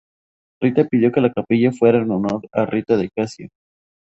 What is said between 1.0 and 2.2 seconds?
que la capilla fuera en